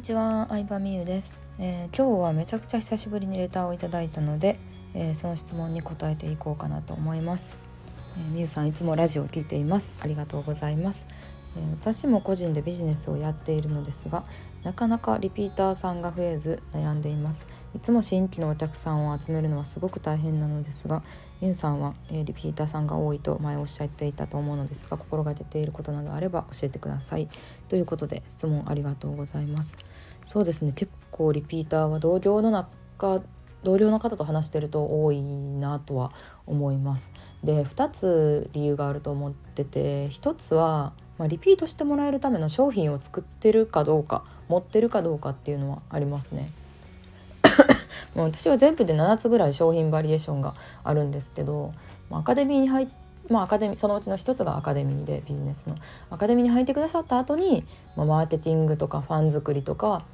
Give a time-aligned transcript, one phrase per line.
[0.00, 4.58] にちは、相葉美優です、えー、今日はめちゃくちゃ久しぶりにレターをいただいたので、
[4.94, 7.58] えー、その質問に答えていこうかなと思います、
[8.16, 9.92] えー、美優さんいつもラジオを聞いています。
[10.00, 11.06] ありがとうございます、
[11.54, 14.24] え私も個人でビジネスをやっているのですが
[14.62, 17.46] なかなかリピーターさんが増えず悩んでいます。
[17.76, 21.02] いつも新規のお客さんを集めるのはすごく大変なのですが
[21.42, 27.28] みゆさんは、えー、リピーターさんが多いと前おっしゃっていたと思うのですが心がけていることなどあれば教えてください。
[27.68, 29.76] ということで質問ありがとうございます。
[30.30, 30.70] そうですね。
[30.70, 33.20] 結構リピーターは同僚の中
[33.64, 36.12] 同僚の方と話してると多いなとは
[36.46, 37.10] 思います。
[37.42, 46.52] で2つ理由があると思ってて1つは、まあ、リピートしてもらえるための商品を作ってるかどうか持ってるかどうかっていうのはありますね。
[48.14, 50.54] もう私は全部で7つぐらい商品バリエーションが
[50.84, 51.74] あるんですけど
[52.08, 55.76] アカデミーに入ってまあ、アカデミーそのうちの一つがアカデミーでビジネスの。
[56.10, 57.64] アカデミーに入ってくださった後に、
[57.96, 60.04] まあ、マーケティングとかファン作りとか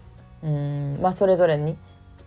[0.42, 1.76] うん、まあ、それぞれに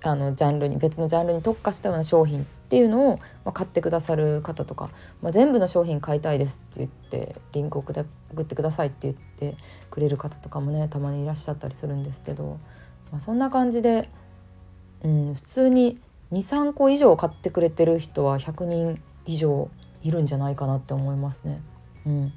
[0.02, 4.90] あのジャンルに別のジャンルに特化したような商品っていうのを、まあ、買ってくださる方とか、
[5.22, 6.90] まあ、全部の商品買いたいですって言っ
[7.28, 9.58] てリンクを送ってくださいって言って
[9.92, 12.60] くれる方とかもねたまにいらっしゃったりするんですけど、
[13.12, 14.10] まあ、そんな感じで
[15.04, 16.00] うん、普通に
[16.32, 19.70] 23個以上買ってくれてる人は100人以上
[20.04, 21.62] いるんじゃないかなって思いますね。
[22.06, 22.34] うん、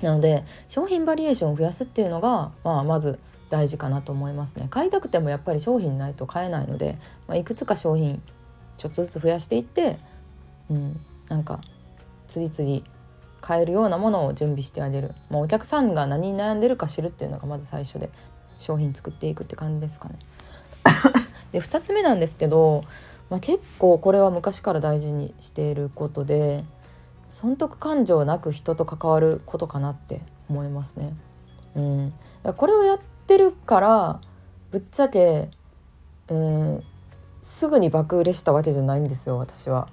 [0.00, 3.18] なので商品バリエーションを増やすっていうのが、まあ、まず
[3.54, 4.66] 大事かなと思いますね。
[4.68, 8.20] 買いたくてもやっぱり商品ないと買えないので、まあ、いくつか商品
[8.78, 10.00] ちょっとずつ増やしていって、
[10.68, 11.60] うん、なんか
[12.26, 12.84] 次々
[13.40, 18.10] 買えるようなものを準備してあげる、まあ、お客さんが何に悩んでるか知るっていうのがまず最初で
[18.56, 20.18] 商品作っていくって感じですかね。
[21.52, 22.82] で2つ目なんですけど、
[23.30, 26.64] まあ、結構これは昔から大事にしていることで
[27.28, 31.14] 損得感情なく人と関わることかなって思いますね。
[31.76, 32.14] うん、
[32.56, 32.98] これをやっ
[33.34, 34.20] てるから
[34.70, 35.50] ぶっちゃけ、
[36.28, 36.84] うん、
[37.40, 39.88] すぐに爆売れしたわけじゃないんですよ私は。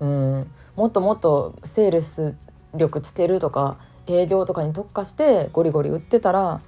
[0.00, 2.34] うん、もっともっとセールス
[2.74, 6.60] 力つけるとか営業とかに特化してゴリゴリ売ってたら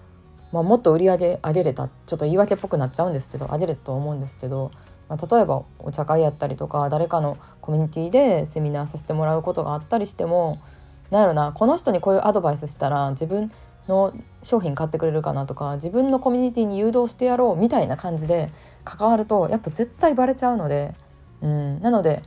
[0.52, 4.70] まあ、もっと売り上げ上げれたちょっと言い訳っぽくなっちゃうんですけど上げれたと思うんですけど、
[5.08, 10.62] まあ、例えばお茶会やったりとか誰かのコミュニティでセミナーさせてもらうことがあったりしても
[11.10, 13.50] なんやろなこの人にこういうアドバイスしたら自分
[13.88, 18.50] の商品買ってくれるかなとか自分のコミュニティに誘導してやろうみたいな感じで
[18.84, 20.94] 関わるとやっぱ絶対バレちゃうので、
[21.42, 22.22] うん、なので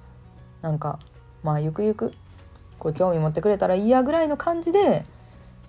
[0.62, 1.00] なんか
[1.44, 2.13] まあゆくゆく
[2.79, 5.06] こう興味持ってくれたらいいやぐらいの感じで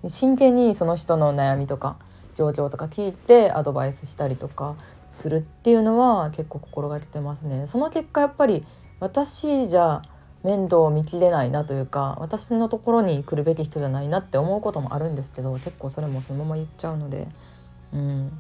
[0.07, 1.97] 真剣にその人の悩みとか
[2.35, 7.67] 状況とか聞いてアドバイスしたりとかするっていうのは結構心がけてますね。
[7.67, 8.65] その結果やっぱり
[9.01, 10.03] 私じゃ
[10.45, 17.29] 面倒を見きれないなというか私のところに来るべき人じゃないなって思うこともあるんですけど結構それもそのまま言っちゃうので
[17.93, 18.39] うん。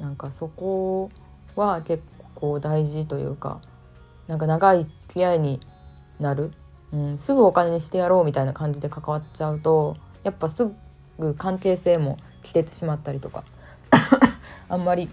[0.00, 1.10] なんかそこ
[1.56, 2.02] は結
[2.34, 3.60] 構大事というか
[4.26, 5.60] なんか長い付き合いに
[6.20, 6.52] なる、
[6.92, 10.70] うん、すぐお金にしてやろうみたいな感じで関わっちゃうとやっぱす
[11.18, 13.44] ぐ関係性も切れてしまったりとか
[14.68, 15.10] あんまり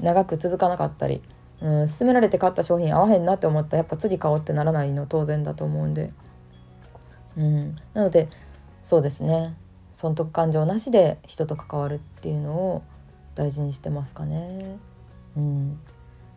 [0.00, 1.22] 長く続かなかったり、
[1.62, 6.12] うん、勧められて買った商品合わへんなって思ったらやっぱ次買おうってならないの当然だと思うんで、
[7.36, 8.28] うん、なので
[8.82, 9.54] そうですね。
[9.92, 12.82] 損得感情なしで人と関わるっていうのを
[13.34, 14.76] 大事にしてますかね。
[15.36, 15.80] うん、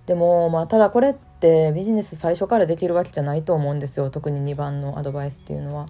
[0.06, 4.09] でもまあただこれってビジネス最初からできるわけじゃないと思うんですよ。
[4.09, 5.88] 特に2番のアドバイスっていうのは。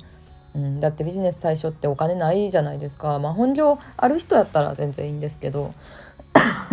[0.56, 5.74] うん、だってビジネス最初ってお金ないじゃないですか、まあ、本業ある人やったら全然いいんですけど。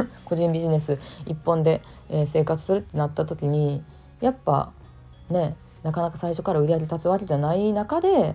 [0.24, 3.82] 個人ビジネス一本で、え、生活するってなった時に
[4.20, 4.72] やっぱ
[5.28, 8.34] ねなかなか最初から売り上げ立つわけじゃない中で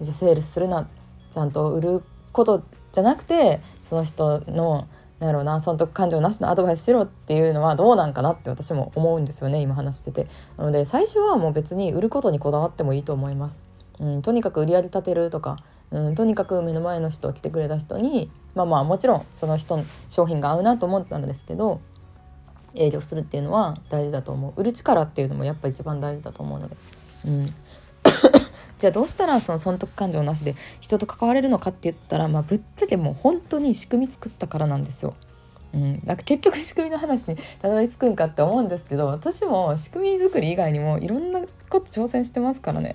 [0.00, 0.86] じゃセールスするな
[1.30, 2.02] ちゃんと売る
[2.32, 2.62] こと
[2.92, 4.86] じゃなくてその人の
[5.22, 10.26] なんやろうな損得感情なしのアドバイスしろっていうのはどうなんかなって私も思うんですよね今話してて。
[10.58, 13.64] なので最初はもう別に売ることにこだわってもいいと思います。
[14.00, 15.58] うん、とにかく売り上げ立てるとか、
[15.92, 21.80] うん、とにかく目の前の人来てくれた人にまあまあもちろんその人の商品が合うなと思ったんですけど
[22.74, 24.60] 営業するっていうのは大事だと思う。
[24.60, 26.76] 売る力っていうのもやっぱ一番大事だと思うので、
[27.26, 27.46] うん、
[28.78, 35.14] じゃあどうしたらその損得感情なしで人と関われるのかって言ったら、まあ、ぶっちゃけもう本当に仕組み作ったからなんですよ。
[35.74, 42.94] うん、だから結局仕組みの話にたどり着くんかって思うんですけど私も仕組み作り以外にもいろんなこと挑戦してますからね。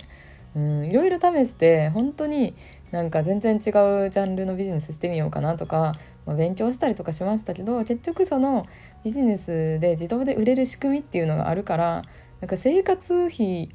[0.56, 0.86] うん。
[0.86, 2.56] いろいろ試して本当に
[2.92, 5.96] なんか全然違うジャンルのビジネスしてみようかなとか、
[6.26, 8.66] まあ、勉強したりとかしましたけど結局その
[9.04, 12.04] ビジネスで自動で売れる仕組みっていうのがあるから
[12.42, 13.70] なんか生活費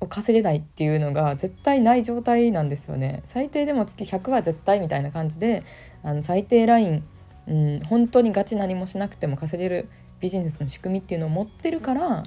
[0.00, 5.62] を稼げないっていうのが絶対ない状態なんですよね最低でも月100は絶対みたいな感じで
[6.02, 7.04] あの最低ライン
[7.46, 9.88] うん、本当にガチ何もしなくても稼げる
[10.20, 12.24] ビジネスの仕組みっていうのを持ってるから、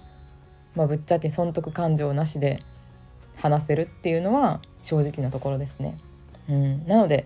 [0.76, 2.60] まあ、ぶっちゃけ損得感情なしで
[3.38, 5.98] 話せるっていうのは正直なところですね。
[6.50, 7.26] うん、なので、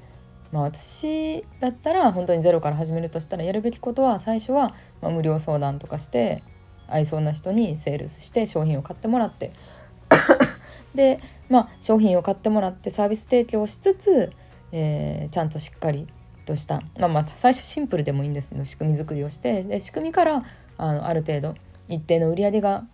[0.51, 6.44] まあ、私だったら本当にゼロから始めるとしたらやるべきことは最初は、ま、無料相談とかして
[6.88, 9.51] 合いそうな人にセールスして商品を買ってもらって。
[10.95, 11.19] で、
[11.50, 14.31] まあ、商品を買ってもらってサービス提供しつつ、
[14.71, 16.07] えー、ちゃんとしっかり
[16.45, 20.44] とした、まあ、まあ最初シンプルでもいいんですけど仕組み作りをしてで仕組みから
[20.77, 21.56] あのある程度
[21.88, 22.86] 一定の売り上げが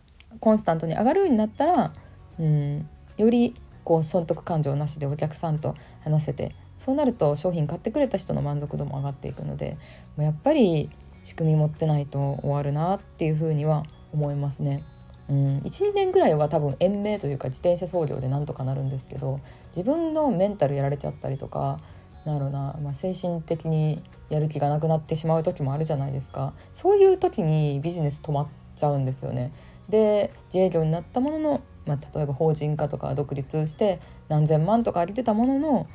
[0.41, 1.93] コンスタントに上がるようになったら、
[2.37, 3.55] うん、より
[3.85, 9.77] こう損得感情なしでお客さんと話せてそうなると商品買ってくれた人の満足度も上がっていくので
[10.17, 10.89] やっぱり
[11.23, 14.83] 仕組み持ってないと終わるなっていうふうには思いますね。
[15.27, 19.39] うん、12年ぐらいは多分延命というか自転車操業でなんとかなるんですけど
[19.69, 21.79] 自分のメンタルやられちゃったりとか
[22.25, 29.51] なるな、まあ、精神的にやる気がなくなってしまう時もあるじゃないですかそういう時にビジネス止まっちゃうんですよね。
[29.89, 35.87] で自営業になったものの、まあ、例えば法人化とか独立して何千万とかあげてたものの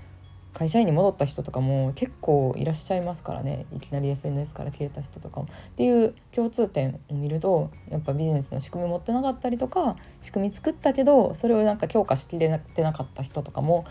[0.53, 5.47] 会社員に戻った人とかも結構いらっしゃいますからねいきなり SNS から消えた人とかも。
[5.47, 13.85] っていう共通点を見るとやっぱビジネスの仕組み持ってなかったりとか仕組み作ったけどそれをなんか強化しきれてなかった人とかも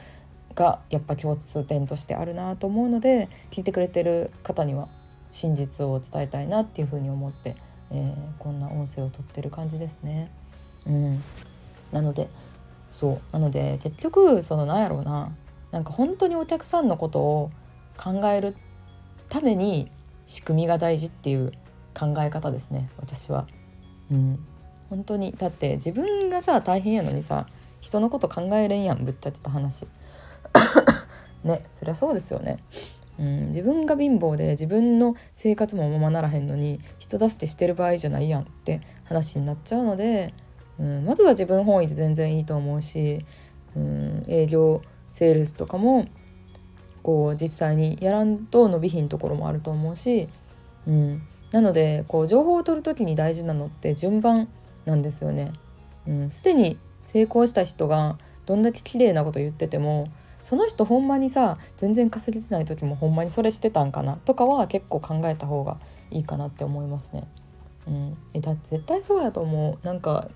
[0.55, 4.89] がやっぱ共通点としてあるなと思うので聞いてくれてる方には
[5.31, 7.55] 真実を伝えたいなっていうふうに思って、
[7.91, 10.31] えー、こんな音声をとってる感じですね。
[10.85, 11.23] うん、
[11.91, 12.29] なので
[12.89, 15.31] そうなので結局そのなんやろうな
[15.71, 17.51] なんか本当にお客さんのことを
[17.97, 18.55] 考える
[19.29, 19.91] ために
[20.25, 21.51] 仕組みが大事っていう
[21.93, 23.47] 考え方ですね私は。
[24.11, 24.39] うん、
[24.89, 27.45] 本当にだって自分がさ大変やのにさ
[27.79, 29.87] 人のこと考えれんやんぶっちゃけた話。
[31.43, 32.57] ねそりゃそうですよね。
[33.19, 40.33] うん、自分が貧乏で自分の生活もままならへんのに人助けしてる場合じゃないやんって話になっちゃうので、
[40.79, 43.25] うん、まずは自分本位で全然いいと思うし、
[43.75, 44.81] うん、営業
[45.11, 46.07] セールスとかも
[47.03, 50.29] こう実際にやらんと伸びひんところもあると思うし、
[50.87, 51.21] うん、
[51.51, 54.47] なのでこう情報を取る時に大事なのって順番
[54.85, 55.53] なんですよね。
[56.07, 60.09] うん、でに成功した人がどんだけ綺麗なこと言ってても
[60.43, 65.77] その人ほんまにさ全然稼げてない時もほんまにそれしてたんかなとかは結構考えた方が
[66.11, 67.27] いいかなって思いますね。
[67.89, 69.85] うん、えだって絶対そうやと思う。
[69.85, 70.29] なんか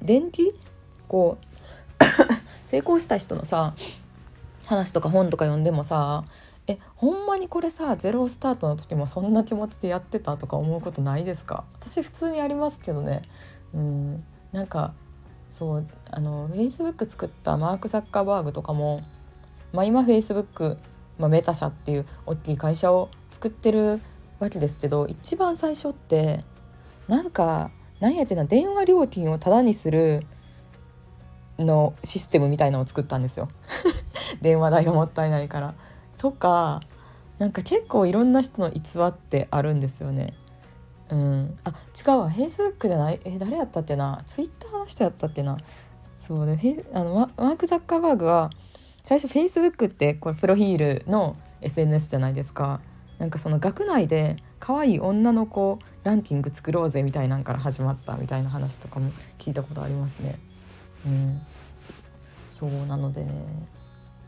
[0.00, 0.54] 電気
[1.08, 2.04] こう
[2.64, 3.74] 成功した人のさ
[4.66, 6.24] 話とか本とか読んでもさ
[6.68, 11.64] えほんまにこれさゼロスタートの時もそんな気持ちでやってたとか思うことないですか？
[11.80, 13.22] 私普通にありますけどね。
[13.74, 14.24] うん。
[14.52, 14.94] なんか
[15.48, 19.02] そうあのフェイスブック作ったマーク・ザッカーバーグとかも、
[19.72, 20.78] まあ、今フェイスブック、
[21.18, 24.00] まあ、メタ社っていう大きい会社を作ってる
[24.38, 26.44] わけですけど一番最初って
[27.08, 27.70] なんか
[28.00, 30.26] 何やってな電話料金をタダにする
[31.58, 33.48] のシステムみたいなのを作ったんですよ。
[34.40, 35.74] 電話代がもったいないから。
[36.18, 36.80] とか
[37.38, 40.34] なんか結構いろんな人の逸話ってあるんですよね。
[41.10, 42.30] うん、あ違うわ。
[42.30, 43.20] フェイスブックじゃない？
[43.24, 44.22] え誰やったっけな？
[44.26, 45.58] ツイッターの人やったっけな？
[46.16, 46.46] そう。
[46.46, 48.50] であのマーク・ザッカーバーグは
[49.04, 52.80] 最初フェイスブックってこれプロフィールの SNS じゃないですか。
[53.18, 60.38] なんかその学内で可愛い女の子ランキング作ろうぜみたいなんから始まったみたいな話とかも聞いたことありますね。
[61.04, 61.42] うん、
[62.48, 63.44] そうなのでね。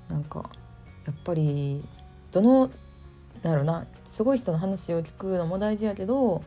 [0.08, 0.50] なんか
[1.06, 1.84] やっぱり
[2.32, 2.68] どの
[3.42, 3.86] だろな。
[4.04, 6.42] すごい人の話を聞くのも大事やけど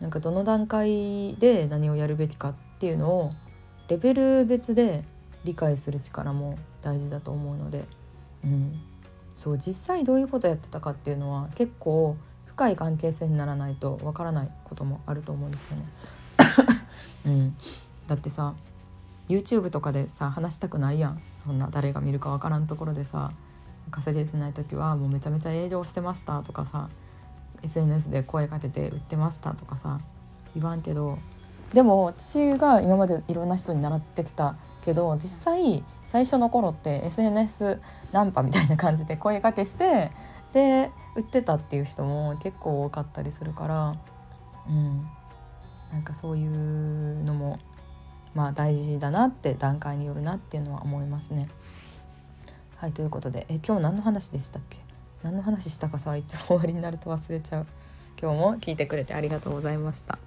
[0.00, 3.32] なんかどの段階で何をやるべきかっていうのを
[3.86, 5.04] レベル別で
[5.44, 7.84] 理解する力も大事だと思うので、
[8.42, 8.80] うん、
[9.36, 12.16] そう実際どういうことやってたかっていうのは結構
[12.56, 15.84] 深い関係性にならないとわからないこともあると思うんですよね。
[17.26, 17.56] うん、
[18.06, 18.54] だってさ
[19.28, 23.32] YouTube とかでさ話したくないやんそんな誰が見るかわからんところでさ
[23.90, 26.88] 稼げてない時はもうめちゃめちゃ営業してましたとかさ
[27.62, 30.00] SNS で声かけて売ってましたとかさ
[30.54, 31.18] 言わんけど
[31.74, 37.80] でも私が今までいろんな人に習ってきたけど実際最初の頃って SNS
[38.12, 40.10] ナンパみたいな感じで声かけして
[40.56, 43.96] で売ってたっていう人も結構多かったりするから
[44.66, 45.06] うん
[45.92, 47.58] なんかそういうのも
[48.34, 51.48] まあ大事だなって段階によるなっていうのは思いますね。
[52.76, 54.78] はいということでえ今日何の話でしたっけ？
[55.22, 57.66] 何の話したかさいつも終わりになると忘れちゃう。
[58.18, 60.18] 今日も聞いてくれてありがとうございました。